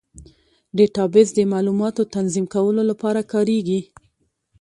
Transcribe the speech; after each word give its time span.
ډیټابیس 0.77 1.29
د 1.35 1.39
معلوماتو 1.51 2.09
تنظیم 2.15 2.45
کولو 2.53 2.81
لپاره 2.91 3.21
کارېږي. 3.31 3.79